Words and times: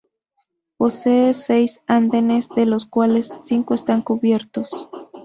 Posee 0.77 1.31
seis 1.35 1.79
andenes, 1.85 2.49
de 2.49 2.65
los 2.65 2.87
cuales 2.87 3.39
cinco 3.45 3.75
están 3.75 4.01
cubiertos. 4.01 4.89